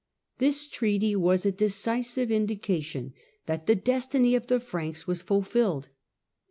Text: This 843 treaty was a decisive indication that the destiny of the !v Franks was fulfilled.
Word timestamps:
This 0.39 0.63
843 0.63 0.77
treaty 0.79 1.15
was 1.15 1.45
a 1.45 1.51
decisive 1.51 2.31
indication 2.31 3.13
that 3.45 3.67
the 3.67 3.75
destiny 3.75 4.33
of 4.33 4.47
the 4.47 4.57
!v 4.57 4.65
Franks 4.65 5.05
was 5.05 5.21
fulfilled. 5.21 5.89